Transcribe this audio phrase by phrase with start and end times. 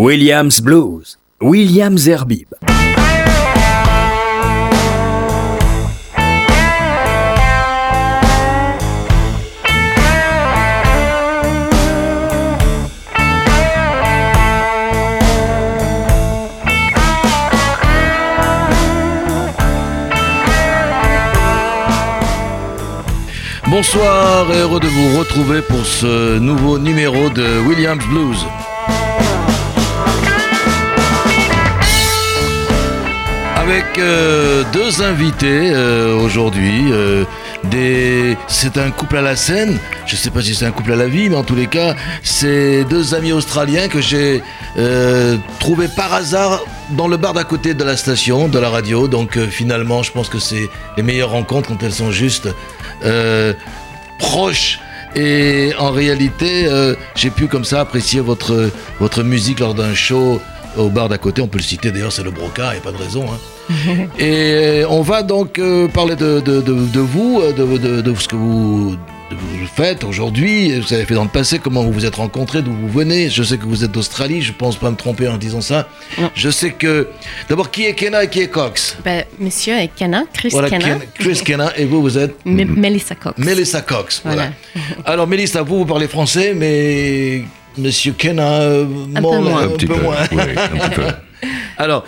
[0.00, 2.54] Williams Blues, Williams Herbib.
[23.66, 28.46] Bonsoir et heureux de vous retrouver pour ce nouveau numéro de Williams Blues.
[33.70, 36.90] Avec euh, deux invités euh, aujourd'hui.
[36.90, 37.24] euh.
[38.46, 39.78] C'est un couple à la scène.
[40.06, 41.66] Je ne sais pas si c'est un couple à la vie, mais en tous les
[41.66, 44.42] cas, c'est deux amis australiens que j'ai
[45.60, 49.06] trouvés par hasard dans le bar d'à côté de la station, de la radio.
[49.06, 52.48] Donc finalement, je pense que c'est les meilleures rencontres quand elles sont juste
[54.18, 54.80] proches.
[55.14, 56.70] Et en réalité,
[57.14, 60.40] j'ai pu comme ça apprécier votre, votre musique lors d'un show
[60.78, 61.42] au bar d'à côté.
[61.42, 63.24] On peut le citer d'ailleurs, c'est le Broca, il n'y a pas de raison.
[63.30, 63.38] hein.
[64.18, 67.52] Et on va donc euh, parler de, de, de, de vous, euh,
[68.02, 68.96] de, ce que vous,
[69.76, 72.88] faites aujourd'hui, vous avez fait dans le passé, comment vous vous êtes rencontrés, d'où vous
[72.88, 73.28] venez.
[73.28, 75.86] Je sais que vous êtes d'Australie, je pense pas me tromper en disant ça.
[76.18, 76.30] Non.
[76.34, 77.08] Je sais que.
[77.50, 78.96] D'abord, qui est Kenna et qui est Cox?
[79.04, 80.84] Ben, monsieur est Kenna, Chris Voilà, Kenna.
[80.86, 82.36] Ken- Chris Kenna, et vous, vous êtes?
[82.46, 83.36] M- Melissa Cox.
[83.38, 84.22] Melissa Cox.
[84.24, 84.50] Voilà.
[84.74, 84.88] Voilà.
[85.04, 87.42] Alors, Melissa, vous, vous parlez français, mais
[87.78, 89.62] Monsieur Kenna, euh, Un peu moins.
[89.62, 90.16] un petit peu peu, moins.
[90.32, 91.06] oui, un petit peu.
[91.78, 92.04] Alors,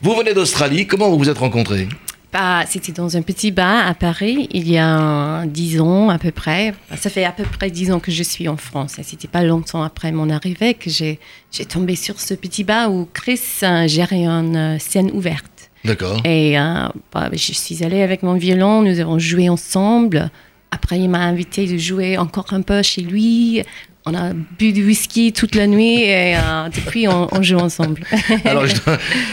[0.00, 1.88] vous venez d'Australie, comment vous vous êtes rencontrés?
[2.32, 6.30] Bah, C'était dans un petit bar à Paris il y a dix ans à peu
[6.30, 6.74] près.
[6.88, 8.98] Bah, Ça fait à peu près dix ans que je suis en France.
[9.00, 11.18] Et C'était pas longtemps après mon arrivée que j'ai
[11.50, 15.44] j'ai tombé sur ce petit bar où Chris euh, gérait une euh, scène ouverte.
[15.84, 16.20] D'accord.
[16.24, 20.30] Et euh, bah, je suis allée avec mon violon, nous avons joué ensemble.
[20.70, 23.60] Après, il m'a invité de jouer encore un peu chez lui.
[24.06, 28.00] On a bu du whisky toute la nuit et euh, depuis, on, on joue ensemble.
[28.46, 28.74] Alors, je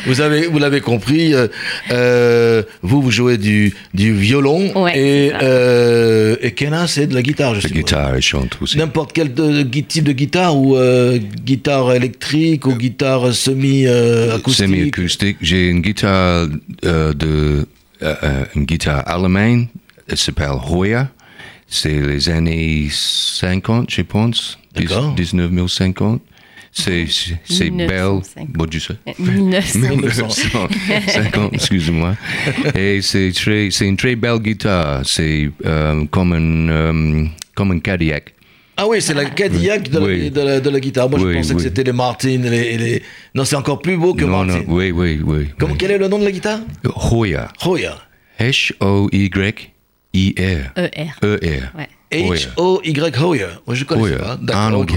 [0.05, 1.47] vous avez, vous l'avez compris, euh,
[1.91, 7.21] euh, vous, vous jouez du, du violon Ouais, et, euh, et Kenna, c'est de la
[7.21, 8.77] guitare, je La guitare, elle chante aussi.
[8.77, 14.65] N'importe quel de- type de guitare ou euh, guitare électrique ou guitare semi-acoustique.
[14.67, 15.37] Semi-acoustique.
[15.41, 16.47] J'ai une guitare
[16.83, 17.65] euh, de
[18.03, 19.67] euh, euh, une guitare allemande.
[20.09, 21.09] Elle s'appelle Hoya.
[21.67, 24.57] C'est les années 50, je pense.
[24.75, 25.13] Dix- D'accord.
[25.17, 26.21] 1950.
[26.71, 27.87] C'est c'est- belle.
[27.87, 28.57] 1950.
[28.57, 28.95] What you say?
[29.17, 29.89] 1900.
[29.89, 32.15] 1950, excusez-moi.
[32.75, 35.01] Et c'est très, c'est une très belle guitare.
[35.05, 38.33] C'est euh, comme un, euh, comme un Cadillac.
[38.79, 40.29] Ah oui, c'est la Cadillac de, la- Oui.
[40.29, 41.09] de la, de la guitare.
[41.09, 42.29] Moi, je Oui, pensais que c'était les Martin.
[42.29, 43.03] et Les, et les-
[43.33, 44.59] Non, c'est encore plus beau que non, Martin.
[44.59, 45.47] non, oui, oui, oui.
[45.57, 45.77] Comment, oui.
[45.79, 46.59] Quel est le nom de la guitare?
[47.11, 47.47] Hoya.
[47.65, 47.97] Hoya.
[50.17, 50.71] H-O-Y-I-R.
[50.75, 51.09] ER.
[51.23, 51.77] E-R.
[51.77, 51.87] Ouais.
[52.13, 52.37] Hoya.
[52.57, 53.45] H-O-Y.
[53.65, 54.17] Moi, je connais Hoya.
[54.17, 54.37] pas.
[54.41, 54.91] D'accord, Donc,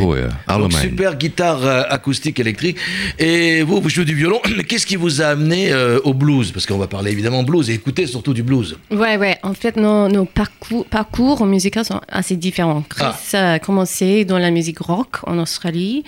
[0.47, 0.71] Allemagne.
[0.81, 2.77] super guitare euh, acoustique électrique.
[3.19, 4.41] Et vous, vous jouez du violon.
[4.57, 6.53] Mais qu'est-ce qui vous a amené euh, au blues?
[6.53, 8.79] Parce qu'on va parler évidemment blues et écouter surtout du blues.
[8.91, 9.39] Ouais, ouais.
[9.43, 12.83] En fait, nos, nos parcours, parcours musicaux sont assez différents.
[12.89, 13.53] Chris Ah.
[13.55, 16.05] a commencé dans la musique rock en Australie.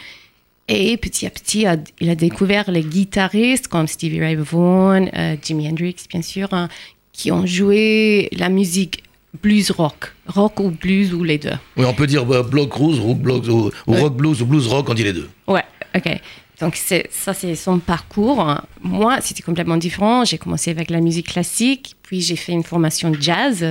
[0.68, 5.34] Et petit à petit, a- il a découvert les guitaristes comme Stevie Ray Vaughan, euh,
[5.42, 6.68] Jimi Hendrix, bien sûr, hein,
[7.22, 9.04] qui ont joué la musique
[9.44, 10.12] blues rock.
[10.26, 11.56] Rock ou blues ou les deux.
[11.76, 14.88] Oui, on peut dire euh, block blues ou, block, ou, rock blues ou blues rock,
[14.88, 15.28] on dit les deux.
[15.46, 15.62] Ouais,
[15.94, 16.20] ok.
[16.58, 18.44] Donc ça, c'est son parcours.
[18.80, 20.24] Moi, c'était complètement différent.
[20.24, 23.64] J'ai commencé avec la musique classique, puis j'ai fait une formation de jazz.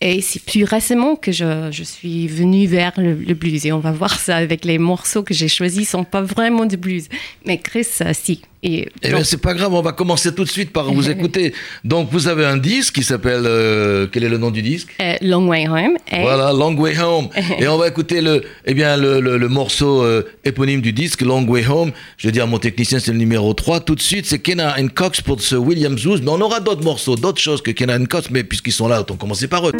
[0.00, 3.66] Et c'est plus récemment que je, je suis venue vers le, le blues.
[3.66, 5.82] Et on va voir ça avec les morceaux que j'ai choisis.
[5.82, 7.08] Ils sont pas vraiment de blues.
[7.44, 8.42] Mais Chris, euh, si.
[8.64, 11.52] Et eh bien, c'est pas grave, on va commencer tout de suite par vous écouter.
[11.82, 13.42] Donc, vous avez un disque qui s'appelle.
[13.44, 14.94] Euh, quel est le nom du disque?
[15.00, 15.96] Euh, Long Way Home.
[16.12, 17.28] Voilà, Long Way Home.
[17.58, 21.66] et on va écouter le, eh bien, le, morceau euh, éponyme du disque, Long Way
[21.66, 21.90] Home.
[22.18, 23.80] Je vais dire à mon technicien, c'est le numéro 3.
[23.80, 26.22] Tout de suite, c'est Kenna Cox pour ce William Zouz.
[26.22, 28.30] Mais on aura d'autres morceaux, d'autres choses que Kenna Cox.
[28.30, 29.72] Mais puisqu'ils sont là, autant commencer par eux.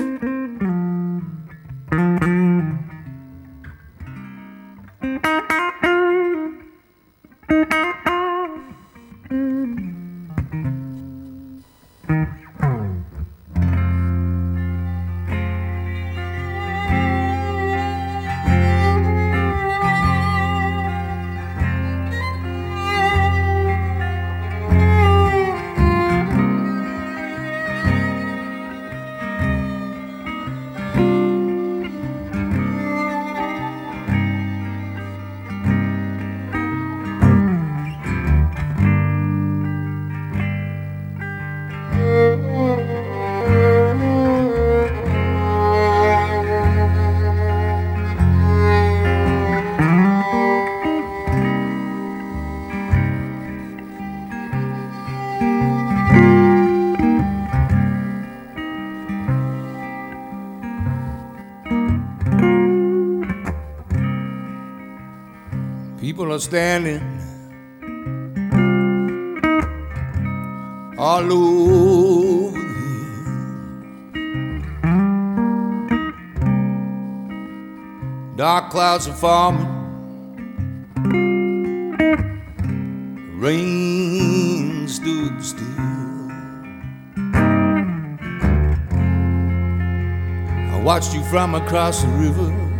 [66.22, 67.02] People are standing
[70.96, 73.12] all over the.
[78.36, 79.66] Dark clouds are forming.
[83.40, 85.66] Rain stood still.
[90.70, 92.71] I watched you from across the river.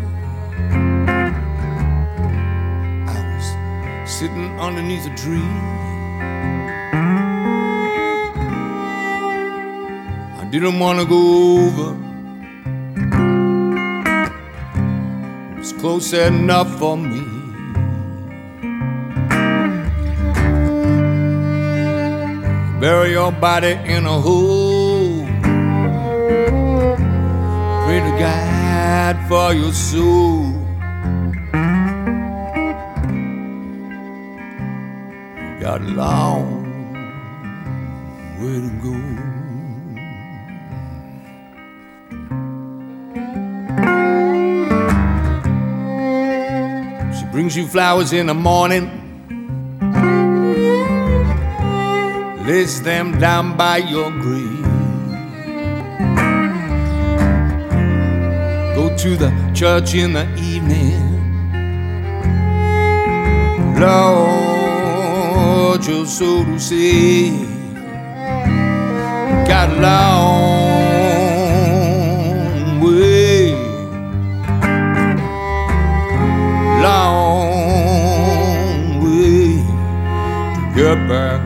[4.23, 5.51] Sitting underneath a tree.
[10.41, 11.23] I didn't want to go
[11.59, 11.89] over.
[15.51, 17.23] It was close enough for me.
[22.81, 25.27] Bury your body in a hole.
[27.85, 30.42] Pray to God for your soul.
[35.83, 36.63] Got a long
[38.41, 38.95] way to go.
[47.19, 48.99] She brings you flowers in the morning.
[52.47, 54.65] lays them down by your grave.
[58.75, 61.01] Go to the church in the evening.
[63.79, 64.42] Lord,
[65.89, 67.49] your soul to save.
[69.49, 71.21] Got a long
[72.81, 73.53] way,
[76.83, 77.43] long
[79.03, 79.57] way
[80.55, 81.42] to get back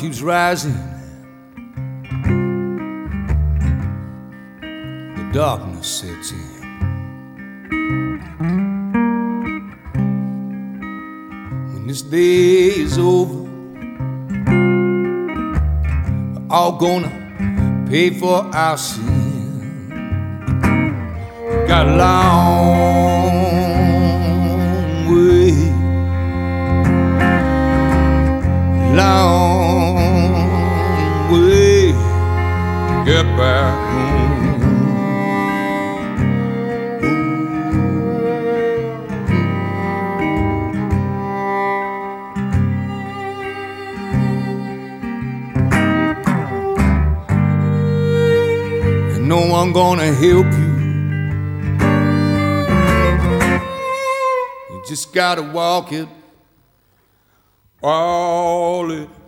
[0.00, 0.72] keeps rising.
[4.62, 6.38] The darkness sets in.
[11.74, 13.42] When this day is over,
[16.32, 19.90] we're all gonna pay for our sin.
[21.68, 22.59] Got a long
[49.60, 50.72] No gonna help you.
[54.70, 56.08] You just gotta walk it
[57.82, 59.19] all alone.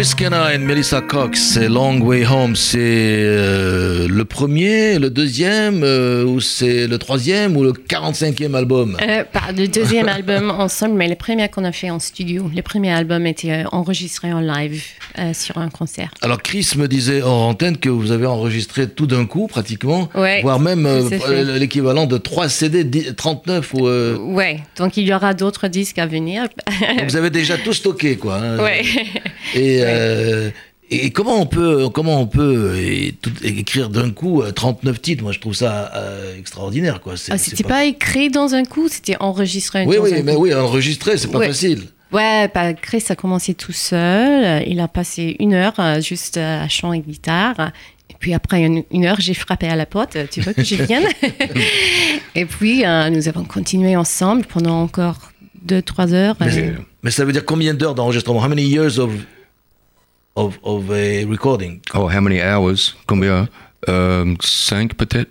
[0.00, 2.54] Chris Kenna et Melissa Cox, c'est Long Way Home.
[2.54, 8.96] C'est euh, le premier, le deuxième, euh, ou c'est le troisième, ou le 45e album?
[9.02, 12.48] Euh, pas le deuxième album ensemble, mais le premier qu'on a fait en studio.
[12.54, 14.84] Le premier album était euh, enregistré en live
[15.32, 16.10] sur un concert.
[16.22, 20.42] Alors Chris me disait en antenne que vous avez enregistré tout d'un coup, pratiquement, Ouais,
[20.42, 20.86] voire même
[21.56, 23.74] l'équivalent de 3 CD di- 39.
[23.74, 23.88] Ou,
[24.34, 26.44] Ouais, donc il y aura d'autres disques à venir.
[27.04, 28.36] vous avez déjà tout stocké, quoi.
[28.36, 28.58] hein.
[28.62, 28.82] ouais.
[29.56, 30.50] Et, euh,
[30.90, 32.72] et comment on peut, comment on peut
[33.20, 35.22] tout- écrire d'un coup euh, 39 titres?
[35.22, 37.16] Moi, je trouve ça euh, extraordinaire, quoi.
[37.16, 37.84] C'est- Ah, c'était pas...
[37.84, 40.42] écrit dans un coup, c'était enregistré Oui, dans oui, un mais coup.
[40.44, 41.48] oui, enregistrer, c'est pas Ouais.
[41.48, 41.82] facile.
[42.10, 44.62] Ouais, bah, Chris a commencé tout seul.
[44.66, 47.70] Il a passé une heure euh, juste euh, à chant et guitare.
[48.08, 50.16] Et puis après une, une heure, j'ai frappé à la porte.
[50.30, 51.04] Tu veux que je vienne?
[52.34, 56.36] Et puis euh, nous avons continué ensemble pendant encore deux, trois heures.
[56.40, 56.70] Mais, Euh,
[57.02, 58.42] mais ça veut dire combien d'heures d'enregistrement?
[58.42, 59.10] How many years of
[60.38, 62.94] of, of a recording Oh, how many hours?
[63.06, 63.48] Combien?
[63.88, 65.30] Euh, cinq peut-être?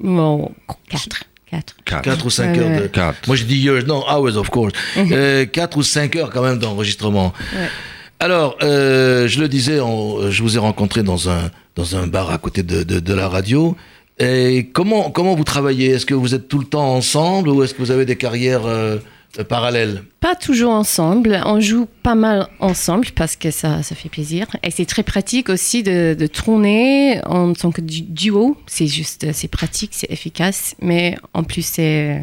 [0.00, 0.50] bon,
[0.88, 1.24] quatre.
[1.50, 1.74] Quatre.
[1.84, 2.02] Quatre.
[2.04, 2.80] 4 ou 5 Ouais, heures
[3.12, 3.26] de...
[3.26, 4.72] Moi, je dis years, non, hours, of course.
[5.52, 7.32] 4 ou 5 heures quand même d'enregistrement.
[7.52, 7.66] Ouais.
[8.20, 12.30] Alors, euh, je le disais, on- je vous ai rencontré dans un, dans un bar
[12.30, 13.76] à côté de, de, de la radio.
[14.20, 15.88] Et comment, comment vous travaillez?
[15.90, 18.66] Est-ce que vous êtes tout le temps ensemble ou est-ce que vous avez des carrières
[19.38, 21.40] euh, euh, Pas toujours ensemble.
[21.46, 24.46] On joue pas mal ensemble parce que ça, ça fait plaisir.
[24.62, 28.56] Et c'est très pratique aussi de, de tourner en tant que du- duo.
[28.66, 30.74] C'est juste, c'est pratique, c'est efficace.
[30.80, 32.22] Mais en plus, c'est,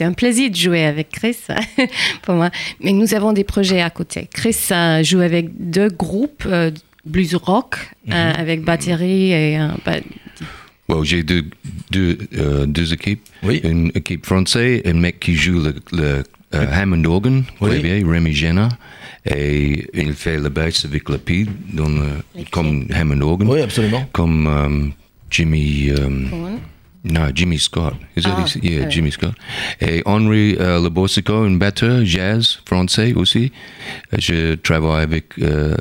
[0.00, 1.36] un plaisir de jouer avec Chris
[2.22, 2.50] pour moi.
[2.80, 4.28] Mais nous avons des projets à côté.
[4.32, 6.70] Chris euh, joue avec deux groupes, euh,
[7.04, 7.76] blues rock,
[8.10, 9.76] euh, avec batterie et un
[10.88, 11.44] Well, j'ai deux,
[11.90, 13.22] deux, euh, deux équipes.
[13.42, 13.60] Oui.
[13.64, 16.22] Une équipe française, un mec qui joue le, le
[16.54, 17.70] euh, Hammond organ, Oui.
[17.70, 18.68] clavier, Rémi Jenna.
[19.24, 23.48] Et il fait la basse avec le pied, dans le- comme Hammond organ.
[23.48, 24.04] Oui, absolument.
[24.12, 24.88] Comme euh,
[25.30, 25.90] Jimmy...
[25.90, 26.58] euh, Cohen.
[27.04, 27.94] No, Jimmy Scott.
[28.16, 28.88] Is Ah, that his- yeah.
[28.88, 29.34] Jimmy Scott.
[29.80, 33.50] Et Henri euh, Le Borsico, un batteur jazz français aussi.
[34.18, 35.74] Je travaille avec euh,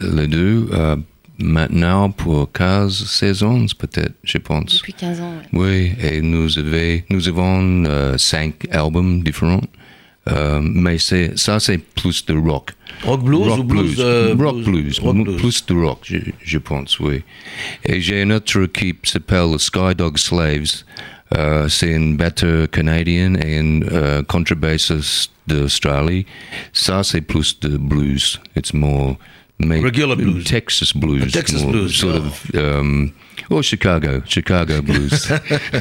[0.00, 0.96] les deux euh,
[1.42, 4.76] maintenant pour 15, 16 ans peut-être, je pense.
[4.78, 5.34] Depuis 15 ans.
[5.52, 5.92] ouais.
[6.00, 9.60] Oui, et nous, avait, nous avons euh, cinq albums différents.
[10.30, 12.70] Euh, mais c'est, ça, c'est plus de rock.
[13.04, 15.36] Rock blues rock ou blues, euh, rock blues- blues, rock m- blues.
[15.36, 17.22] plus de rock, je, je pense, oui.
[17.84, 20.84] Et j'ai une autre équipe qui s'appelle Skydog Slaves.
[21.36, 26.24] Euh, c'est un batteur canadien et un euh, contrebassiste d'Australie.
[26.72, 28.38] Ça, c'est plus de blues.
[28.56, 29.16] It's more...
[29.58, 30.44] mais- Regular blues.
[30.44, 31.30] Texas blues.
[31.32, 32.26] Texas more blues, Sort oh.
[32.26, 33.12] of, um,
[33.50, 34.22] or Chicago.
[34.28, 35.28] Chicago blues.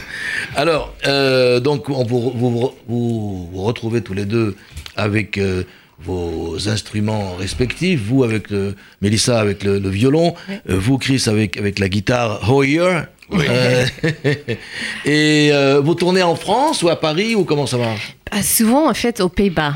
[0.55, 4.55] Alors, euh, donc, on vous, vous, vous, vous retrouvez tous les deux
[4.95, 5.63] avec euh,
[5.99, 8.01] vos instruments respectifs.
[8.01, 12.49] Vous avec le, Mélissa avec le, le violon, euh, vous Chris avec, avec la guitare
[12.49, 13.01] Hoyer.
[13.33, 13.85] Euh,
[15.05, 18.89] et euh, vous tournez en France ou à Paris ou comment ça marche Ah, souvent,
[18.89, 19.75] en fait, aux Pays-Bas.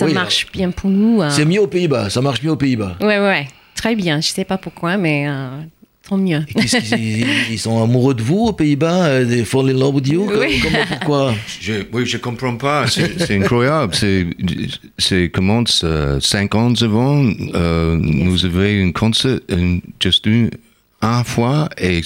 [0.00, 1.20] Ça Oui, marche bien pour nous.
[1.22, 1.28] euh.
[1.30, 2.96] C'est mieux aux Pays-Bas, ça marche mieux aux Pays-Bas.
[3.00, 4.20] Ouais, ouais, très bien.
[4.20, 5.48] Je sais pas pourquoi, mais euh,
[6.08, 6.40] tant mieux.
[6.46, 10.26] Qu'ils- ils sont amoureux de vous aux Pays-Bas euh, They fall in love with you?
[10.30, 10.60] Oui.
[10.62, 11.34] Comment, pourquoi?
[11.60, 12.86] Je, oui, je comprends pas.
[12.86, 13.94] C'est incroyable.
[13.94, 14.26] C'est,
[14.98, 19.38] c'est comment euh, cinq ans avant, euh, nous avions un concert,
[20.02, 20.50] juste une,
[21.02, 22.00] un fois, et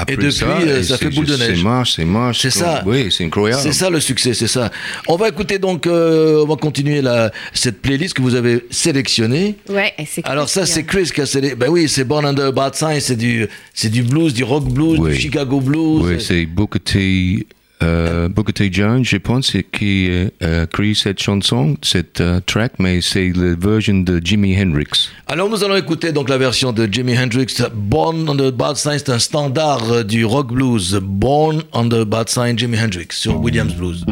[0.00, 1.56] après Et depuis, ça, euh, et ça fait boule de neige.
[1.58, 2.40] C'est marche, c'est marche.
[2.40, 2.82] C'est ça.
[2.86, 3.62] Oui, c'est incroyable.
[3.62, 4.70] C'est ça le succès, c'est ça.
[5.08, 9.56] On va écouter donc, euh, on va continuer la, cette playlist que vous avez sélectionnée.
[9.68, 11.54] Ouais, c'est Alors ça, Chris, c'est Chris qui a sélectionné.
[11.66, 14.64] Ben oui, c'est Born Under a Bad Sign, c'est du, c'est du blues, du rock
[14.68, 15.12] blues, Oui.
[15.12, 16.02] du Chicago blues.
[16.02, 17.46] Oui, c'est Booker T.
[17.82, 18.28] Euh.
[18.70, 23.54] Jones, je pense, qui euh, a écrit cette chanson, cette euh, track, mais c'est la
[23.54, 25.10] version de Jimi Hendrix.
[25.26, 28.98] Alors nous allons écouter donc la version de Jimi Hendrix, Born Under a Bad Sign,
[28.98, 30.98] c'est un standard euh, du rock blues.
[31.02, 34.04] Born Under a Bad Sign, Jimi Hendrix sur Williams Blues.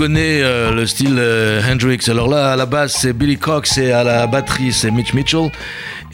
[0.00, 1.98] On reconnaît euh, le style euh, Hendrix.
[2.08, 5.50] Alors là, à la base, c'est Billy Cox et à la batterie, c'est Mitch Mitchell.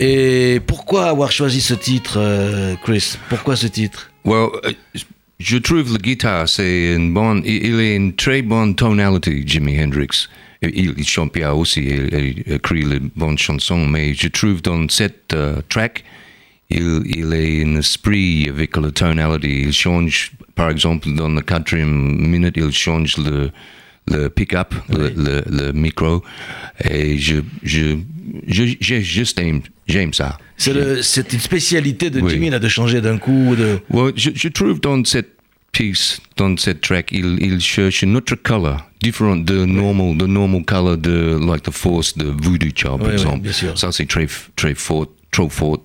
[0.00, 3.16] Et pourquoi avoir choisi ce titre, euh, Chris?
[3.28, 4.10] Pourquoi ce titre?
[4.24, 4.98] Well, uh,
[5.38, 10.26] je trouve la guitare, c'est une bonne, il est une très bonne tonalité, Jimi Hendrix.
[10.62, 14.88] Il, il chante bien aussi, il, il écrit les bonnes chansons, mais je trouve dans
[14.88, 16.02] cette euh, track,
[16.70, 19.62] il, il est un esprit avec la tonalité.
[19.66, 23.50] Il change, par exemple, dans la quatrième minute, il change le,
[24.10, 26.22] le pick-up, le, le, le micro,
[26.84, 27.96] et je, je,
[28.48, 30.38] je, je- juste aime, j'aime ça.
[30.56, 32.30] C'est une spécialité de Oui.
[32.30, 33.54] Jimmy là, de changer d'un coup.
[33.56, 33.78] De...
[33.90, 35.32] Ouais, je, je trouve dans cette
[35.72, 40.64] piece, dans cette track, il, il cherche une autre color, différent de normal, the normal
[40.64, 43.48] color de like the force de Voodoo Child, par Oui, oui, exemple.
[43.76, 44.26] Ça c'est très
[44.56, 45.84] très fort, trop fort.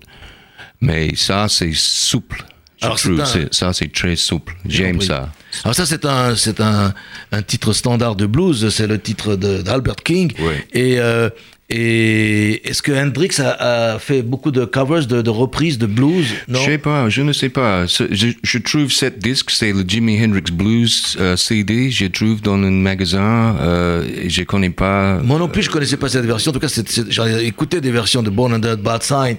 [0.82, 2.44] Mais ça c'est souple.
[2.80, 4.56] Je Alors, trouve un- ça c'est très souple.
[4.67, 5.30] J'aime ça.
[5.63, 6.94] Alors ça, c'est un, c'est un,
[7.34, 8.70] un titre standard de blues.
[8.70, 10.32] C'est le titre d'Albert King.
[10.39, 10.54] Oui.
[10.74, 11.30] Et, euh,
[11.70, 16.26] et est-ce que Hendrix a, a fait beaucoup de covers, de, de reprises de blues?
[16.48, 16.60] Non?
[16.60, 17.86] Je sais pas, je ne sais pas.
[17.86, 21.91] Je, je trouve cette disque, c'est le Jimi Hendrix Blues euh, CD.
[21.91, 23.56] Je trouve dans un magasin.
[23.62, 25.20] Euh, je connais pas.
[25.22, 26.52] Moi non plus, je connaissais pas cette version.
[26.52, 26.67] En tout cas,
[27.10, 29.38] j'en écouté des versions de Born Under Bad Sign.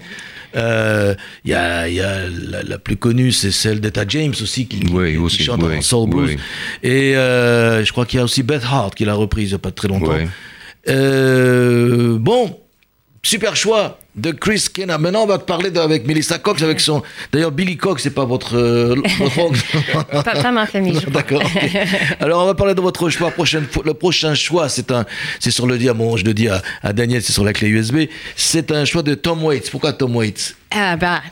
[0.56, 4.80] Euh, y a, y a la, la plus connue, c'est celle d'Etta James aussi, qui,
[4.80, 6.30] qui- Oui, qui aussi, chante oui, en soul blues.
[6.30, 6.36] oui.
[6.82, 9.54] Et euh, je crois qu'il y a aussi Beth Hart qui l'a reprise il n'y
[9.54, 10.12] a pas très longtemps.
[10.88, 12.58] Euh, bon,
[13.24, 14.98] super choix de Chris Kenna.
[14.98, 17.02] Maintenant, on va te parler de- avec Melissa Cox, avec son.
[17.32, 18.56] D'ailleurs, Billy Cox, c'est pas votre.
[18.56, 19.60] euh, votre oncle.
[20.10, 20.98] Pas, pas ma famille.
[21.08, 21.42] D'accord.
[22.20, 23.30] Alors, on va parler de votre choix.
[23.30, 25.06] Prochaine le prochain choix, c'est un,
[25.40, 26.16] c'est sur le diamant.
[26.16, 28.00] Je le dis à, à Daniel, c'est sur la clé USB.
[28.36, 29.70] C'est un choix de Tom Waits.
[29.70, 30.56] Pourquoi Tom Waits?
[30.72, 31.22] Ah, bah,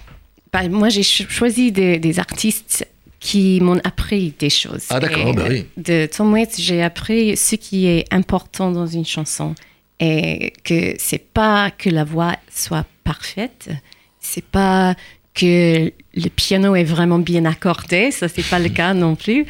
[0.53, 2.87] bah, moi, j'ai cho- choisi des, des artistes
[3.19, 4.85] qui m'ont appris des choses.
[4.91, 5.67] Ah, d'accord, bah oui.
[5.77, 9.55] De Tom Waits, j'ai appris ce qui est important dans une chanson.
[10.01, 13.69] Et que c'est pas que la voix soit parfaite,
[14.19, 14.95] c'est pas
[15.35, 19.47] que le piano est vraiment bien accordé, ça c'est pas le cas non plus,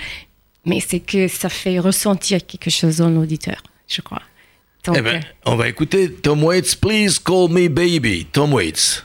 [0.65, 4.23] mais c'est que ça fait ressentir quelque chose dans l'auditeur, je crois.
[4.85, 6.77] Donc, Eh ben, on va écouter Tom Waits.
[6.81, 8.27] Please call me baby.
[8.33, 9.05] Tom Waits.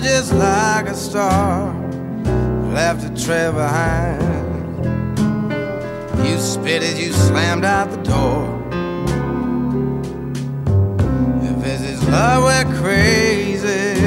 [0.00, 1.74] Just like a star,
[2.72, 4.22] left a trail behind.
[6.26, 8.54] You spit as you slammed out the door.
[11.42, 14.00] If this is love, we're crazy.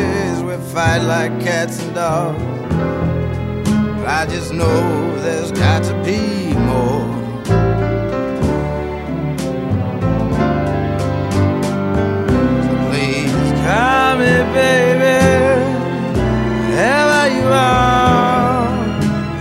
[0.44, 2.42] We fight like cats and dogs.
[3.98, 7.02] But I just know there's got to be more.
[12.90, 15.61] Please call me, baby,
[17.36, 18.68] you are.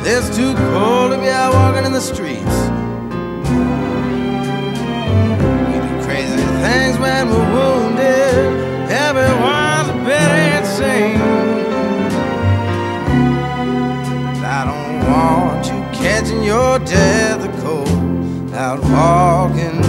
[0.04, 2.56] It's too cold to be out walking in the streets.
[5.68, 8.90] We do crazy things when we're wounded.
[8.90, 11.20] Everyone's a bit insane.
[14.44, 19.79] I don't want you catching your death of cold out walking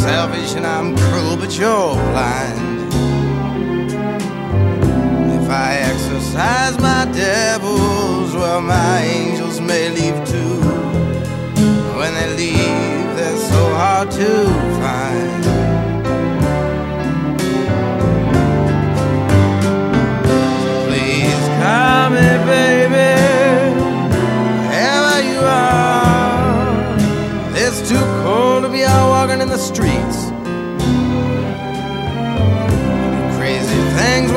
[0.00, 2.92] selfish and I'm cruel, but you're blind.
[5.38, 10.56] If I exercise my devils, well, my angels may leave too.
[11.98, 14.46] When they leave, they're so hard to
[14.80, 15.59] find.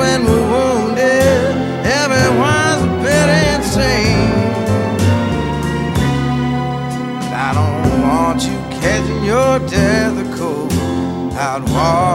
[0.03, 1.43] When we're wounded.
[2.01, 2.83] Everyone's
[3.93, 3.97] a.
[7.47, 10.73] I don't want you catching your death cold
[11.45, 12.12] out walking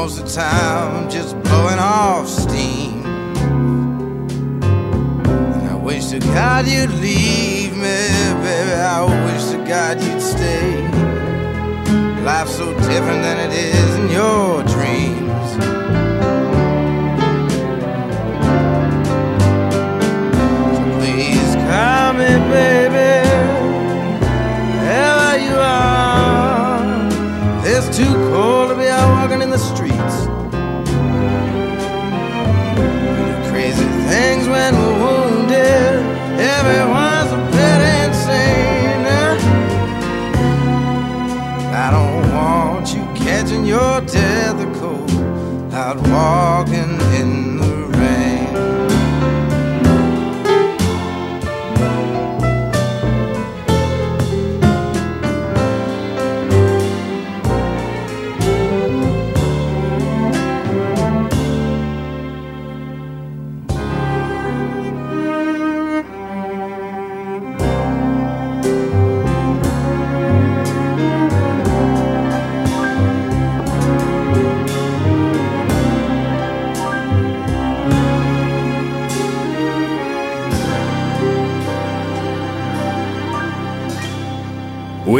[0.00, 3.04] most of the time I'm just blowing off steam.
[5.54, 7.98] And I wish to God you'd leave me,
[8.44, 8.72] baby.
[8.96, 10.88] I wish to God you'd stay.
[12.24, 15.28] Life's so different than it is in your dreams.
[22.20, 23.12] Me, baby.
[24.80, 27.08] Wherever you are,
[27.64, 28.59] it's too cold
[45.94, 46.39] that wall.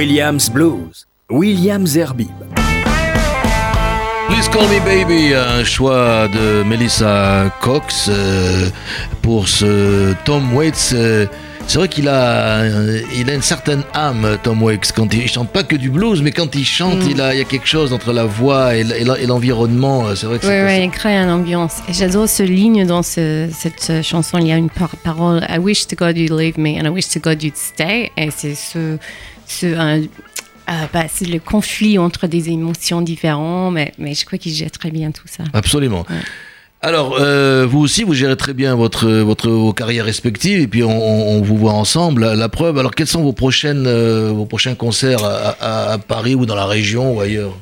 [0.01, 2.31] Williams Blues, William Zerbib.
[4.29, 8.71] Please Call Me Baby, un choix de Melissa Cox euh,
[9.21, 10.93] pour ce Tom Waits.
[10.95, 11.27] euh,
[11.67, 14.91] c'est vrai qu'il a, euh, il a une certaine âme, Tom Waits.
[14.97, 17.39] Quand il, il chante pas que du blues, mais quand il chante, il, a, il
[17.39, 18.85] y a quelque chose entre la voix et
[19.27, 20.07] l'environnement.
[20.17, 21.75] C'est vrai que Oui, ouais, il crée une ambiance.
[21.91, 24.39] Et j'adore ce ligne dans ce- cette chanson.
[24.39, 26.89] Il y a une par- parole I wish to God you'd leave me and I
[26.89, 28.11] wish to God you'd stay.
[28.17, 28.97] Et c'est ce,
[29.51, 30.03] ce un-
[30.67, 34.71] ah, bah, c'est le conflit entre des émotions différentes, mais, mais je crois qu'il gère
[34.71, 35.43] très bien tout ça.
[35.53, 36.05] Absolument.
[36.09, 36.17] Ouais.
[36.83, 40.83] Alors, euh, vous aussi, vous gérez très bien votre, votre, vos carrières respectives et puis
[40.83, 42.23] on, vous voit ensemble.
[42.23, 45.99] La, la preuve, alors quels sont vos, prochaines, euh, vos prochains concerts à, à- à
[45.99, 47.53] Paris ou dans la région ou ailleurs?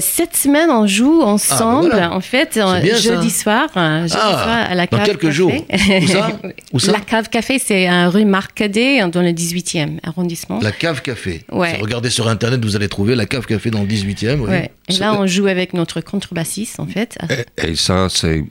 [0.00, 1.88] Cette semaine, on joue ensemble.
[1.92, 2.12] Ah, voilà.
[2.14, 2.80] En fait, ça.
[2.96, 5.32] jeudi soir, euh, jeudi Ah, soir à la dans cave quelques café.
[5.32, 5.52] jours.
[5.52, 6.30] Où ça?
[6.74, 6.92] Où ça?
[6.92, 10.60] La cave café, c'est un rue Marcadet dans le 18e arrondissement.
[10.60, 11.42] La Cave Café.
[11.50, 11.78] Ouais.
[11.80, 14.40] Regardez sur internet, vous allez trouver la Cave Café dans le 18e.
[14.40, 14.48] oui.
[14.50, 14.70] Ouais.
[14.88, 17.18] Et là, on joue avec notre contrebassiste, en fait.
[17.62, 18.42] Et ça, c'est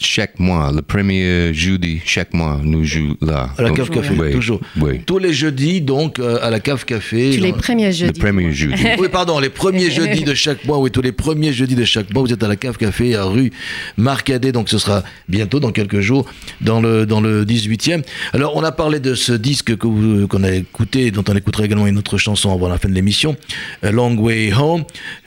[0.00, 3.50] chaque mois, le premier jeudi, chaque mois, nous jouons là.
[3.58, 4.60] À la Donc, Cave Café, oui, toujours.
[4.80, 7.30] Oui, Tous les jeudis, donc, euh, à la Cave Café.
[7.36, 8.20] Tous les premiers le jeudis.
[8.20, 8.82] premier jeudi.
[8.98, 12.12] Oui, pardon, les premiers jeudis de chaque mois, oui, tous les premiers jeudis de chaque
[12.12, 13.50] mois, vous êtes à la Cave Café, à rue
[13.96, 16.26] Marcadet, donc ce sera bientôt, dans quelques jours,
[16.60, 18.02] dans le, dans le 18e.
[18.32, 21.64] Alors, on a parlé de ce disque que vous- qu'on a écouté, dont on écoutera
[21.64, 23.36] également une autre chanson avant la fin de l'émission,
[23.82, 24.84] A Long Way Home.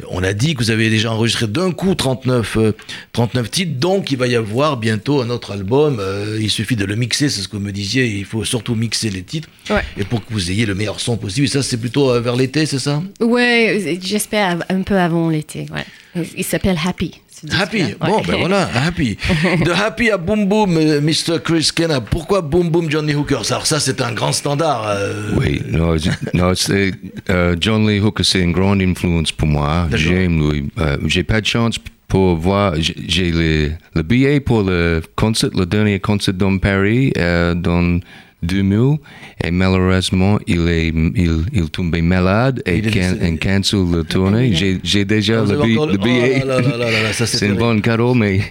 [0.09, 2.71] On a dit que vous avez déjà enregistré d'un coup 39, euh,
[3.13, 5.97] 39 titres, donc il va y avoir bientôt un autre album.
[5.99, 8.75] Euh, il suffit de le mixer, c'est ce que vous me disiez, il faut surtout
[8.75, 9.81] mixer les titres, Ouais.
[9.97, 11.45] et pour que vous ayez le meilleur son possible.
[11.45, 13.01] Et ça, c'est plutôt euh, vers l'été, c'est ça?
[13.19, 15.65] Ouais, j'espère un peu avant l'été.
[15.73, 16.23] Ouais.
[16.37, 17.19] Il s'appelle Happy.
[17.51, 17.95] Happy, Ouais.
[17.99, 19.17] bon ben voilà, Happy.
[19.65, 21.39] De Happy à Boom Boom, euh, Mr.
[21.43, 21.99] Chris Kenna.
[21.99, 23.41] Pourquoi Boom Boom Johnny Hooker?
[23.49, 24.85] Alors ça c'est un grand standard.
[24.87, 26.93] euh, Oui, non, c'est- non, c'est
[27.29, 29.87] euh, John Lee Hooker, c'est une grande influence pour moi.
[29.93, 30.69] J'aime lui.
[30.79, 31.75] Euh, j'ai pas de chance
[32.07, 32.73] pour voir.
[32.77, 37.99] J'ai le, le billet pour le concert, le dernier concert dans Paris, euh, dans
[38.43, 38.97] 2000,
[39.43, 44.53] et malheureusement, il est, il, il tombé malade et, Il can, et cancel le tournée.
[44.83, 46.43] J'ai déjà le, bi- le billet.
[46.45, 48.41] Oh c'est un bon cadeau, mais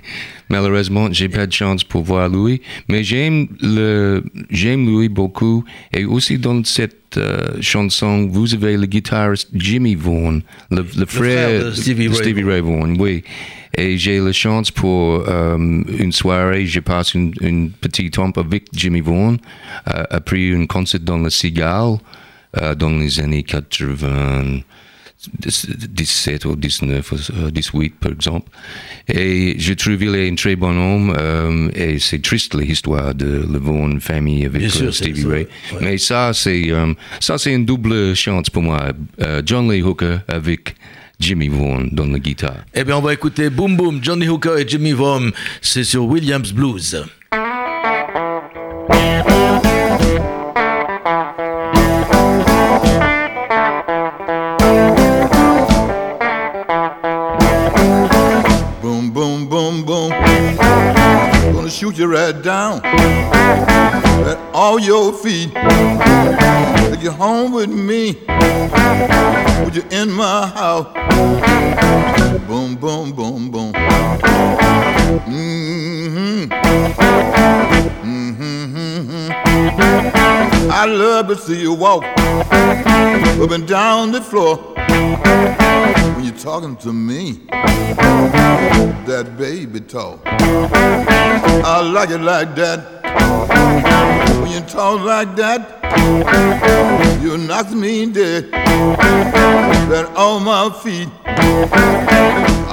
[0.48, 2.60] malheureusement, j'ai pas de chance pour voir lui.
[2.88, 5.64] Mais j'aime le, j'aime lui beaucoup.
[5.92, 11.48] Et aussi dans cette euh, chanson, vous avez le guitariste Jimmy Vaughan, le, le frère,
[11.48, 13.22] frère de Stevie Ray Ray Vaughan, oui.
[13.76, 18.66] Et j'ai la chance pour euh, une soirée, je passe une, une petite temps avec
[18.72, 19.36] Jimmy Vaughan,
[19.92, 21.96] euh, après un concert dans le Cigale,
[22.60, 24.60] euh, dans les années 80.
[25.46, 28.50] 17 ou 19 ou euh, 18 par exemple.
[29.08, 33.46] Et je trouve qu'il est un très bon homme euh, et c'est triste l'histoire de
[33.50, 35.46] la bonne famille avec sûr, euh, Stevie Ray.
[35.72, 35.78] ouais.
[35.80, 38.92] Mais ça c'est euh, ça c'est une double chance pour moi.
[39.20, 40.74] Euh, John Lee Hooker avec
[41.20, 42.64] Jimmy Vaughan dans la guitare.
[42.74, 45.30] Eh bien on va écouter Boom Boom, Johnny Hooker et Jimmy Vaughan.
[45.60, 47.04] C'est sur Williams Blues.
[59.64, 60.10] Boom, boom.
[60.10, 65.54] Gonna shoot you right down at all your feet.
[65.54, 68.12] Take you home with me.
[69.64, 70.92] Put you in my house.
[72.46, 73.72] Boom, boom, boom, boom.
[75.32, 76.52] Mm-hmm.
[78.04, 79.30] Mm-hmm.
[80.70, 84.74] I love to see you walk up and down the floor
[86.38, 87.40] talking to me.
[89.06, 90.20] That baby talk.
[90.26, 93.02] I like it like that.
[94.40, 95.82] When you talk like that,
[97.22, 98.50] you knock me dead.
[99.90, 101.08] That on my feet.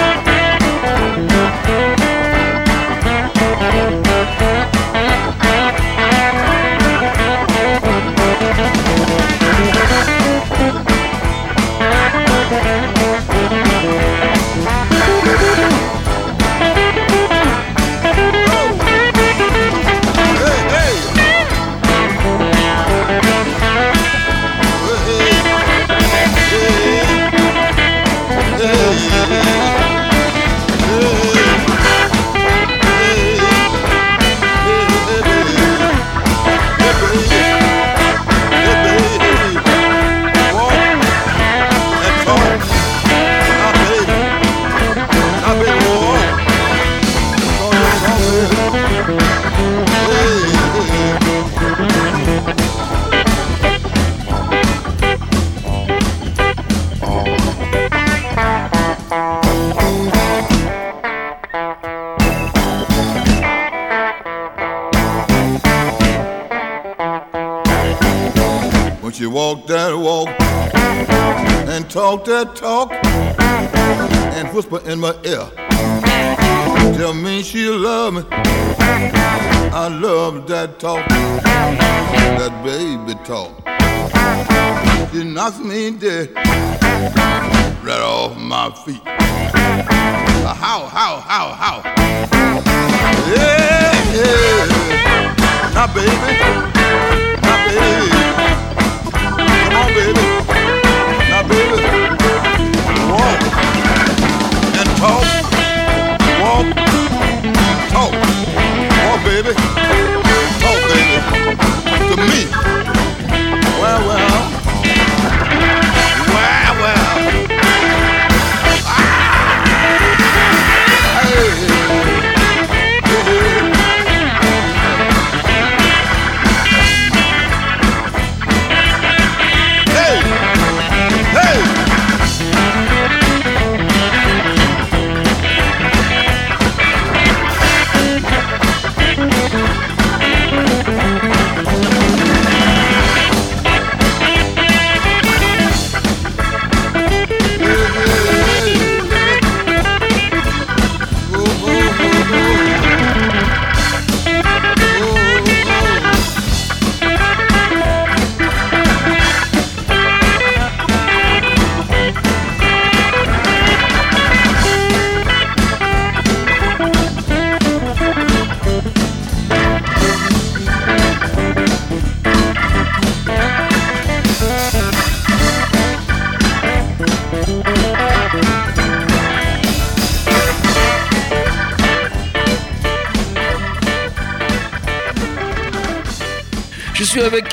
[74.54, 75.14] And whisper in my
[109.56, 109.83] Walk,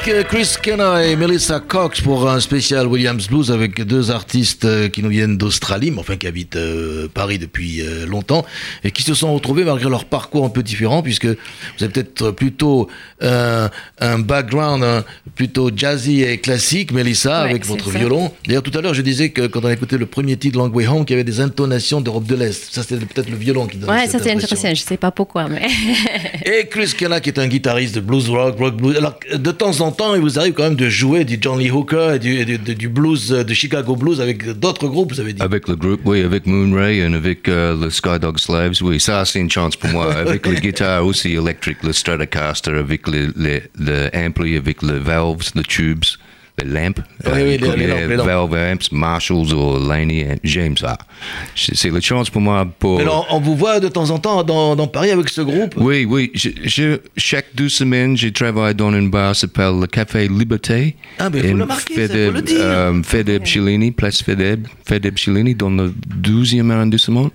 [0.04, 5.04] Chris Kenna et Melissa Cox pour un spécial Williams Blues avec deux artistes euh, qui
[5.04, 8.43] nous viennent d'Australie, mais enfin qui habitent euh, Paris depuis euh, longtemps
[8.84, 11.36] et qui se sont retrouvés malgré leur parcours un peu différent puisque vous
[11.84, 12.88] avez peut-être plutôt
[13.22, 15.04] euh, un background hein,
[15.36, 17.99] plutôt jazzy et classique, Melissa, Ouais, avec votre ça.
[17.99, 18.32] violon.
[18.47, 20.70] D'ailleurs, tout à l'heure, je disais que quand on a écouté le premier titre Long
[20.70, 22.74] Way Home, qu'il y avait des intonations d'Europe de l'Est.
[22.74, 24.74] Ça, c'était peut-être le violon qui donnait Ouais, cette ça c'est intéressant.
[24.74, 25.68] Je sais pas pourquoi, mais
[26.43, 28.97] Et Chris Kenna, qui est un guitariste de blues rock, rock blues.
[28.97, 31.69] Alors, de temps en temps, il vous arrive quand même de jouer du John Lee
[31.71, 35.33] Hooker et du, et du- blues, euh, de Chicago Blues avec d'autres groupes, vous avez
[35.33, 35.41] dit.
[35.41, 39.39] Avec le groupe, oui, avec Moonray et avec euh, le Skydog Slaves, oui, ça c'est
[39.39, 40.13] une chance pour moi.
[40.21, 45.49] Avec le guitare aussi électrique, le Stratocaster, avec les, les, le ampli, avec les valves,
[45.55, 46.03] les tubes,
[46.64, 48.28] les lampes, Oui, oui, les- les les lampes, les lampes.
[48.28, 50.39] Valve amps, Marshalls ou Laney, amps.
[50.43, 50.97] j'aime ça.
[51.55, 52.97] C'est la chance pour moi pour.
[52.99, 55.74] Mais on, on vous voit de temps en temps dans, dans Paris avec ce groupe?
[55.78, 56.32] Oui, oui.
[56.34, 60.95] Je, je- chaque deux semaines, je travaille dans un bar qui s'appelle le Café Liberté.
[61.20, 62.57] Ah, mais faut En le faut Fedeb- le dire.
[62.62, 67.30] euh, Fedeb Chilini, place Fedeb, Fedeb Chilini, dans le 12e arrondissement.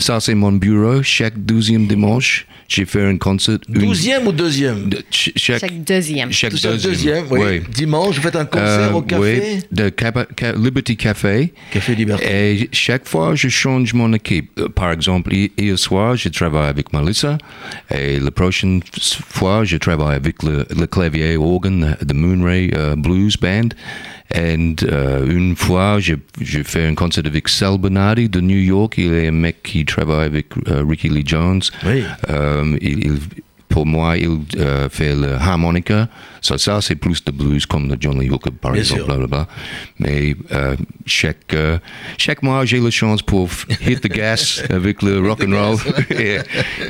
[0.00, 1.02] Ça, c'est mon bureau.
[1.02, 3.58] Chaque 12e dimanche, j'ai fait un concert.
[3.68, 4.88] une- Douzième ou deuxième?
[4.88, 6.32] De- ch- chaque, Chaque deuxième.
[6.32, 6.76] chaque deuxième.
[6.78, 7.40] deuxième, oui.
[7.44, 7.60] oui.
[7.70, 9.42] Dimanche, vous faites un concert Euh, au café?
[9.56, 11.52] oui, de Capa- Ca- Liberty Café.
[11.70, 12.24] Café Liberté.
[12.62, 14.50] Et chaque fois, je change mon équipe.
[14.58, 17.36] Euh, Par exemple, hi- hier soir, je travaille avec Melissa.
[17.94, 18.80] Et la prochaine
[19.28, 23.68] fois, je travaille avec le, le clavier organ, the Moonray euh, Blues Band.
[24.34, 26.14] Et euh, une fois, je
[26.62, 28.94] fais un concert avec Sal Bernardi de New York.
[28.98, 31.60] Il est un mec qui travaille avec euh, Ricky Lee Jones.
[31.84, 32.04] Oui.
[32.28, 33.18] Euh, il- il-
[33.68, 34.28] pour moi, il
[34.58, 36.08] euh, fait le harmonica.
[36.42, 39.00] Ça, ça c'est plus de blues comme le John Lee Hooker, par Bien exemple.
[39.02, 39.06] sûr.
[39.06, 39.46] blablabla.
[40.00, 40.74] Mais euh,
[41.06, 41.54] chaque,
[42.18, 43.48] chaque mois, j'ai la chance pour
[43.86, 45.76] hit the gas avec le rock and roll.
[46.10, 46.42] Yeah,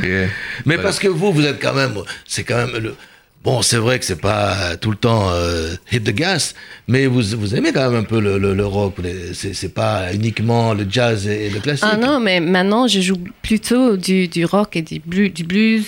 [0.03, 0.29] yeah.
[0.65, 0.83] Mais Voilà.
[0.83, 1.93] parce que vous, vous êtes quand même,
[2.27, 2.95] c'est quand même le.
[3.43, 6.53] Bon, c'est vrai que c'est pas tout le temps euh, hit the gas,
[6.89, 8.97] mais vous, vous aimez quand même un peu le, le, le rock.
[9.33, 11.89] C'est pas uniquement le jazz et, le classique.
[11.91, 15.87] Ah non, mais maintenant, je joue plutôt du, rock et du blues, du blues,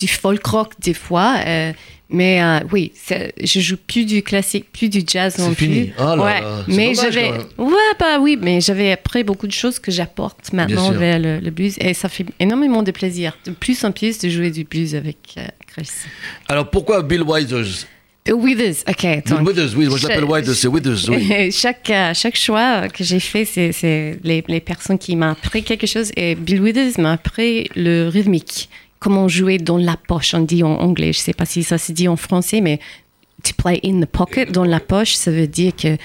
[0.00, 1.36] du folk rock des fois.
[1.46, 1.72] euh,
[2.10, 5.86] mais euh, oui, je joue plus du classique, plus du jazz non fini.
[5.86, 5.94] plus.
[5.98, 9.78] Oh là ouais, là, mais j'avais, ouais, bah oui, mais j'avais après beaucoup de choses
[9.78, 13.84] que j'apporte maintenant vers le, le blues et ça fait énormément de plaisir, de plus
[13.84, 15.88] en plus de jouer du blues avec euh, Chris.
[16.48, 17.86] Alors pourquoi Bill Withers?
[18.28, 19.26] Euh, Withers, ok.
[19.28, 21.50] Donc, Withers, oui, moi je l'appelle Withers, c'est Withers, oui.
[21.52, 25.86] chaque, chaque choix que j'ai fait, c'est, c'est les, les personnes qui m'ont appris quelque
[25.86, 26.10] chose.
[26.16, 28.68] Et Bill Withers m'a appris le rythmique,
[29.00, 31.12] comment jouer dans la poche, on dit en anglais.
[31.12, 32.78] Je ne sais pas si ça se dit en français, mais
[33.42, 35.96] to play in the pocket, dans la poche, ça veut dire que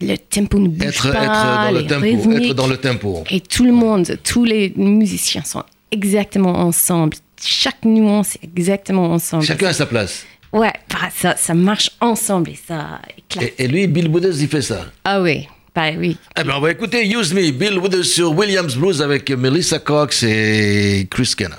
[0.00, 2.50] le tempo ne bouge Être, pas, être dans le tempo, rythmiques.
[2.50, 3.24] être dans le tempo.
[3.30, 7.16] Et tout le monde, tous les musiciens sont exactement ensemble.
[7.44, 9.44] Chaque nuance est exactement ensemble.
[9.44, 10.24] Chacun à sa place.
[10.52, 13.52] Ouais, bah, ça, ça marche ensemble et ça éclate.
[13.58, 14.86] Et, et lui, Bill Withers, il fait ça.
[15.04, 16.16] Ah oui, bah oui.
[16.40, 20.22] Eh bien, on va écouter Use Me, Bill Withers sur Williams Blues avec Melissa Cox
[20.22, 21.54] et Chris Kenner.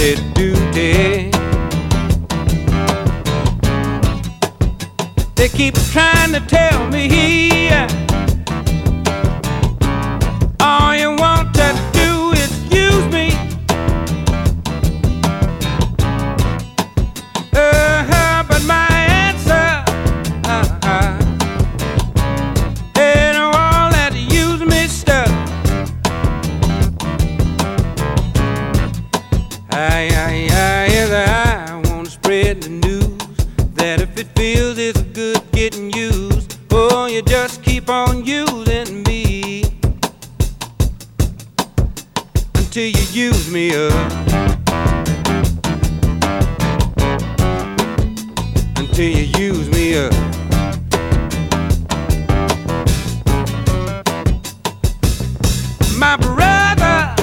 [0.00, 1.30] Duty.
[5.34, 7.09] They keep trying to tell me
[42.70, 44.12] until you use me up.
[48.76, 50.12] Until you use me up.
[55.98, 57.14] my brother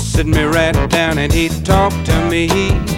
[0.00, 2.97] sit me right down and he talked to me.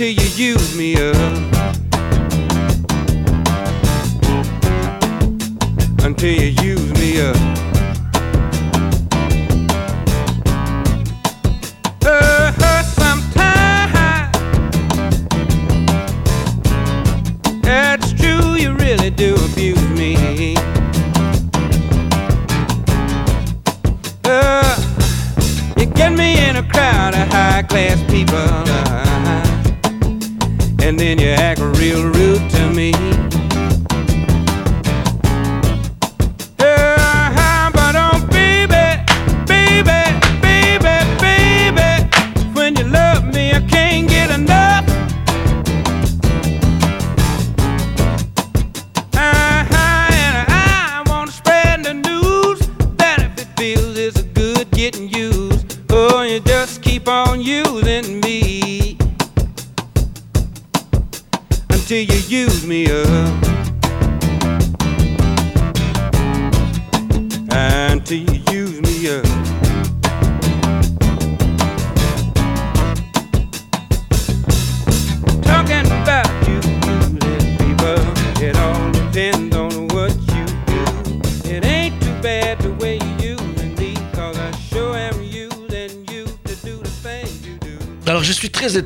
[0.00, 1.16] until you use me up.
[6.04, 7.57] Until you use me up.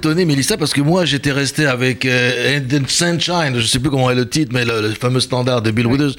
[0.03, 4.11] Étonné, Mélissa, parce que moi j'étais resté avec euh, And Sunshine, je sais plus comment
[4.11, 6.17] est le titre, mais le, le fameux standard de Bill Withers.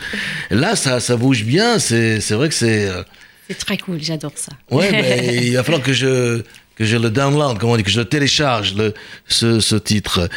[0.52, 2.88] Là, ça, ça bouge bien, c'est c'est vrai que c'est.
[2.88, 3.04] euh,
[3.50, 4.54] C'est très cool, j'adore ça.
[4.72, 6.44] Ouais, mais il va falloir que je
[6.76, 8.94] que je le download, comment on dit, que je le télécharge, le,
[9.28, 10.28] ce, ce titre.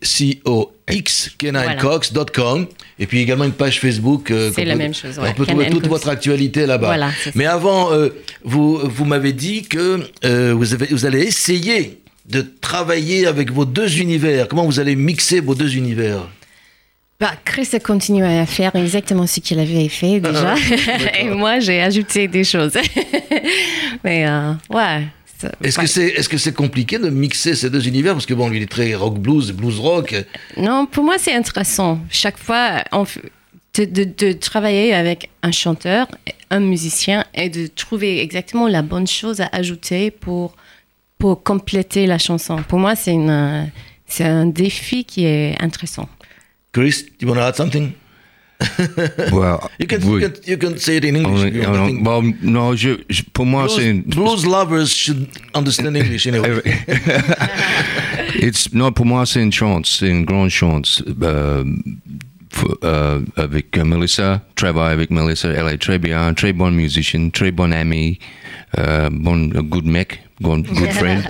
[0.02, 2.66] K-E-N-N-A-A-N-D-C-O-X, kenaandcox.com,
[2.98, 4.30] et puis également une page Facebook.
[4.30, 6.86] euh, C'est la peut- même chose, On ouais, peut Ken trouver toute votre actualité là-bas.
[6.88, 7.38] Voilà, c'est ça.
[7.38, 8.08] Mais avant, euh,
[8.44, 13.64] vous, vous m'avez dit que euh, vous, avez, vous allez essayer de travailler avec vos
[13.64, 14.46] deux univers.
[14.48, 16.28] Comment vous allez mixer vos deux univers?
[17.18, 20.54] Bah, Chris a continué à faire exactement ce qu'il avait fait déjà.
[21.20, 22.72] Et moi, j'ai ajouté des choses.
[24.04, 25.02] Mais euh, ouais.
[25.62, 25.84] Est-ce ouais.
[25.84, 28.12] que c'est est-ce que c'est compliqué de mixer ces deux univers?
[28.14, 30.14] Parce que bon lui il est très rock blues blues rock
[30.56, 31.98] Non, pour moi, c'est intéressant.
[32.10, 33.04] Chaque fois, on
[33.74, 36.06] de, de- de travailler avec un chanteur,
[36.50, 40.54] un musicien, et de trouver exactement la bonne chose à ajouter pour,
[41.18, 42.56] pour compléter la chanson.
[42.68, 43.70] Pour moi, c'est une,
[44.06, 46.06] c'est un défi qui est intéressant.
[46.72, 47.92] Chris you want to add something?
[49.32, 50.20] Well, you can, oui.
[50.22, 51.76] you can you can say it in English if you On- want.
[51.76, 55.96] I on- think bon, non, je, je- pour moi, c'est blues, blues lovers should understand
[55.96, 56.62] English anyway
[58.34, 61.02] It's, non, pour moi, c'est une chance, c'est une grande chance.
[61.22, 61.64] Euh,
[62.84, 67.72] euh, avec Melissa, travaille avec Melissa, elle est très bien, très bonne musicienne, très bonne
[67.72, 68.18] amie,
[68.78, 71.22] euh, bon, good mec, good, good friend.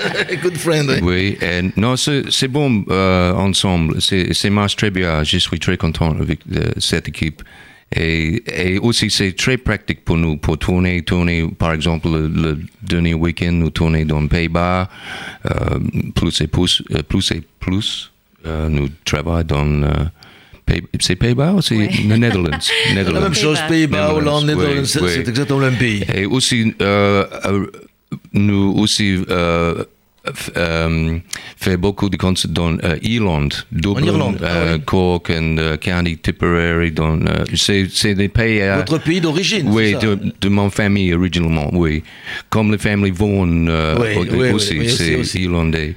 [0.42, 1.00] good friend eh?
[1.02, 5.58] Oui, et non, c'est c'est bon euh, ensemble, c'est c'est marche très bien, je suis
[5.58, 7.42] très content avec euh, cette équipe.
[7.94, 12.58] Et, et aussi, c'est très pratique pour nous, pour tourner, tourner, par exemple, le, le
[12.82, 14.88] dernier week-end, nous tourner dans les Pays-Bas,
[15.44, 15.78] euh,
[16.14, 18.10] plus et plus, euh, plus et plus,
[18.46, 21.88] euh, nous travaillons dans, euh, c'est Pays-Bas ou c'est Oui.
[22.08, 22.48] les Netherlands?
[22.88, 23.32] la même Netherlands.
[23.34, 24.14] chose Pays-Bas.
[24.14, 25.28] Hollande Netherlands, Netherlands oui, c'est oui.
[25.28, 27.26] exactement le même pays Et aussi, euh,
[28.32, 29.84] nous aussi euh,
[30.56, 31.18] euh,
[31.56, 34.82] fait beaucoup de concerts dans euh, Irlande, Dublin, Irlande, ah euh, oui.
[34.84, 36.92] Cork and euh, County Tipperary.
[36.92, 37.18] Dans,
[37.54, 38.60] c'est, c'est des pays.
[38.76, 42.02] votre pays d'origine oui, c'est ça de, de mon famille originellement, oui.
[42.50, 43.66] Comme les familles Vaughan
[43.98, 45.94] Oui, oui, aussi, c'est irlandais.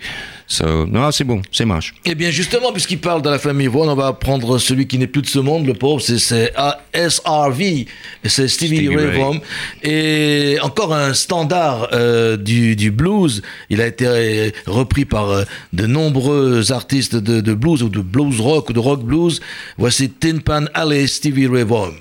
[0.47, 1.95] So, non, c'est bon, c'est marche.
[2.05, 5.07] Eh bien, justement, puisqu'il parle de la famille Vaughan, on va prendre celui qui n'est
[5.07, 6.53] plus de ce monde, le pauvre, c'est-
[6.93, 7.87] SRV,
[8.23, 9.17] c'est Stevie, Stevie Ray.
[9.19, 9.39] Vaughan.
[9.81, 13.41] Et encore un standard euh, du, du blues.
[13.69, 15.43] Il a été euh, repris par euh,
[15.73, 19.41] de nombreux artistes de, de blues ou de blues rock ou de rock blues.
[19.77, 21.93] Voici Tin Pan Alley, Stevie Ray Vaughan.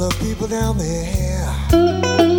[0.00, 2.29] All the people down there.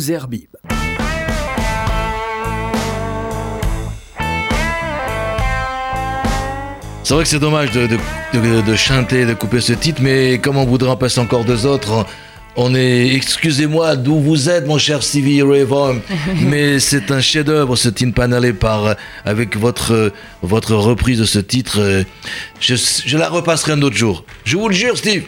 [0.00, 0.48] Herbib.
[7.04, 7.96] C'est vrai que c'est dommage de, de,
[8.34, 11.66] de- de chanter, de couper ce titre, mais comme on voudrait en passer encore deux
[11.66, 12.06] autres,
[12.54, 15.96] on est, excusez-moi d'où vous êtes, mon cher Stevie Ray Vaughan,
[16.42, 20.12] mais c'est un chef-d'œuvre, ce Tin Pan Alley, par avec votre
[20.42, 22.04] votre reprise de ce titre.
[22.60, 24.24] Je, je la repasserai un autre jour.
[24.44, 25.24] Je vous le jure, Steve.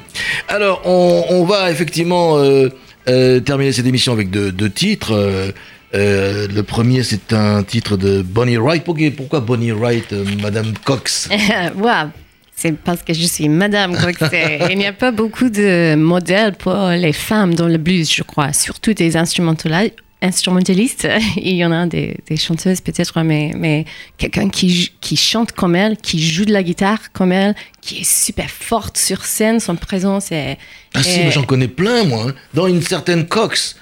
[0.49, 2.69] Alors, on, on va effectivement euh,
[3.09, 5.13] euh, terminer cette émission avec deux, deux titres.
[5.13, 5.51] euh,
[5.95, 8.83] euh, le premier, c'est un titre de Bonnie Wright.
[9.17, 11.29] Pourquoi, Bonnie Wright, Madame Cox
[11.77, 12.09] Waouh,
[12.57, 13.97] c'est parce que je suis madame.
[14.31, 14.61] c'est.
[14.71, 18.53] Il n'y a pas beaucoup de modèles pour les femmes dans le blues, je crois,
[18.53, 19.93] surtout des instrumentali-
[20.25, 21.07] instrumentalistes.
[21.37, 23.85] Il y en a des, des chanteuses peut-être, mais, mais
[24.19, 28.11] quelqu'un qui, qui chante comme elle, qui joue de la guitare comme elle, qui est
[28.11, 30.59] super forte sur scène, son présence est...
[30.95, 32.27] Ah si, est- j'en connais plein, moi.
[32.29, 32.35] hein.
[32.55, 33.77] Dans une certaine Cox.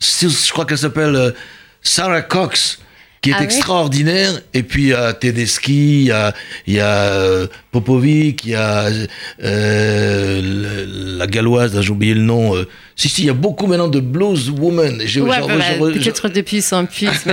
[0.00, 1.30] Je crois qu'elle s'appelle euh,
[1.80, 2.80] Sarah Cox,
[3.22, 4.40] qui est Ah oui extraordinaire.
[4.52, 6.34] Et puis, il y a Tedeschi, il y a,
[6.66, 8.88] il y a euh, Popovic, il y a
[9.42, 12.54] euh, la galloise, j'ai oublié le nom.
[12.56, 12.68] euh.
[12.98, 15.02] Si, si, il y a beaucoup maintenant de blues women.
[15.04, 17.26] J'ai- Ouais, bah, peut-être depuis son puce,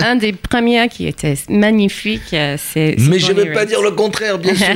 [0.00, 2.96] un des premiers qui était magnifique, euh, c'est...
[2.98, 4.66] Mais je ne vais pas dire le contraire, bien sûr.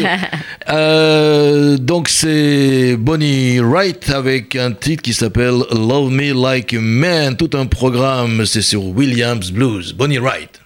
[0.71, 7.37] Euh, donc c'est Bonnie Wright avec un titre qui s'appelle Love Me Like a Man.
[7.39, 9.95] Tout un programme, c'est sur Williams Blues.
[9.95, 10.61] Bonnie Wright.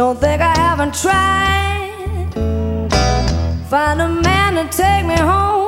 [0.00, 2.32] Don't think I haven't tried.
[3.68, 5.59] Find a man to take me home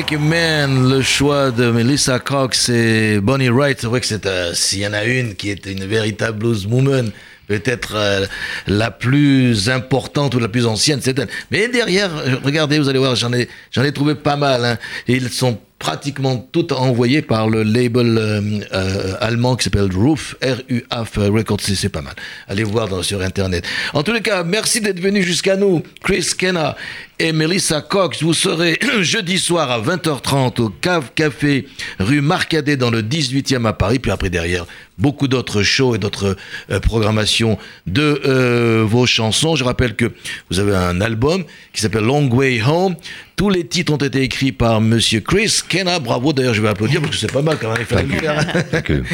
[0.00, 3.78] Like Man, le choix de Melissa Cox et Bonnie Wright.
[3.82, 6.64] C'est vrai que c'est, euh, s'il y en a une qui est une véritable blues
[6.64, 7.10] woman,
[7.48, 8.24] peut-être euh,
[8.66, 11.28] la plus importante ou la plus ancienne, c'est elle.
[11.50, 14.64] Mais derrière, euh, regardez, vous allez voir, j'en ai, j'en ai trouvé pas mal.
[14.64, 20.36] Hein, ils sont pratiquement toutes envoyées par le label euh, euh, allemand qui s'appelle Roof,
[20.42, 22.14] R-U-F Records, c'est pas mal.
[22.46, 23.64] Allez voir sur Internet.
[23.94, 26.76] En tous les cas, merci d'être venu jusqu'à nous, Chris Kenna
[27.18, 28.22] et Melissa Cox.
[28.22, 31.66] Vous serez jeudi soir à 20h30 au Cave Café,
[31.98, 33.98] rue Marcadet dans le 18e à Paris.
[33.98, 34.66] Puis après, derrière,
[35.00, 36.36] beaucoup d'autres shows et d'autres
[36.70, 39.56] euh, programmations de euh, vos chansons.
[39.56, 40.12] Je rappelle que
[40.50, 42.94] vous avez un album qui s'appelle Long Way Home.
[43.36, 45.98] Tous les titres ont été écrits par Monsieur Chris Kenna.
[45.98, 47.86] Bravo, d'ailleurs, je vais applaudir parce que c'est pas mal quand même.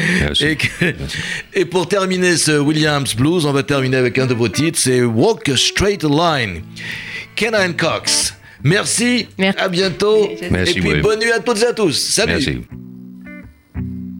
[0.41, 0.93] Et, que-
[1.53, 5.01] et pour terminer ce Williams Blues, on va terminer avec un de vos titres, c'est
[5.03, 6.61] Walk a Straight Line.
[7.35, 8.33] Kenna and Cox.
[8.63, 9.59] Merci, Merci.
[9.59, 10.29] à bientôt.
[10.51, 11.01] Merci, et puis William.
[11.03, 11.93] bonne nuit à toutes et à tous.
[11.93, 12.33] Salut.
[12.33, 12.57] Merci.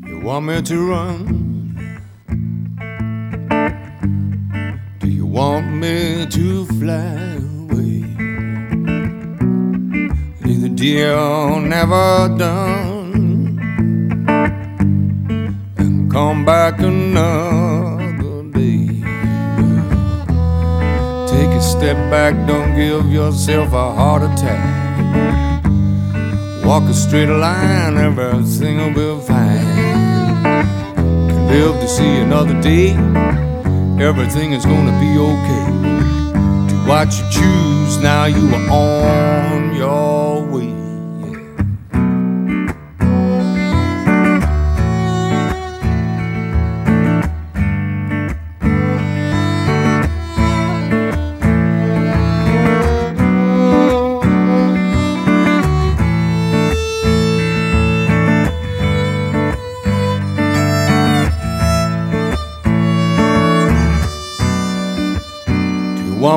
[0.08, 1.47] You want me to run?
[5.38, 8.02] Want me to fly away?
[10.50, 13.60] Is the deal never done?
[15.78, 18.88] And come back another day.
[21.32, 25.64] Take a step back, don't give yourself a heart attack.
[26.66, 30.64] Walk a straight line, everything will be fine.
[31.30, 32.96] Can live to see another day,
[34.00, 35.66] everything is gonna be okay.
[36.68, 40.27] Do what you choose, now you are on your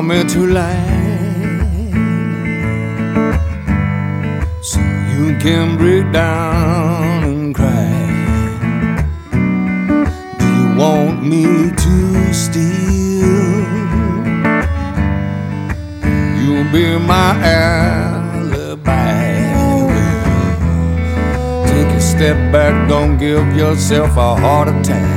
[0.01, 0.99] want me to lie?
[4.63, 4.79] So
[5.13, 7.91] you can break down and cry.
[10.39, 11.45] Do you want me
[11.83, 12.63] to steal?
[16.39, 18.71] You'll be my alibi.
[21.67, 25.10] Take a step back, don't give yourself a heart attack.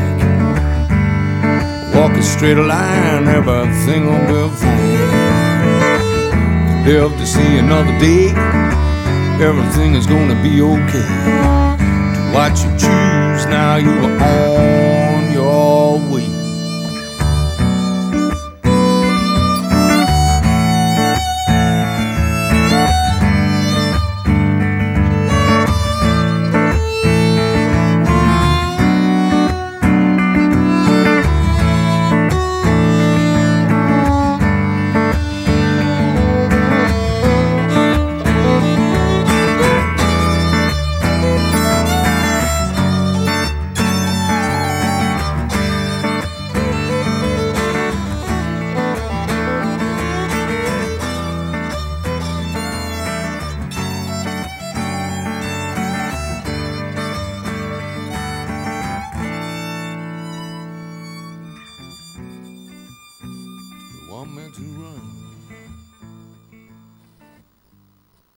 [2.04, 5.84] Walk a straight line, everything will be fine.
[6.84, 8.28] Live to see another day,
[9.42, 11.08] everything is gonna be okay.
[12.12, 15.93] Do what you choose, now you are on your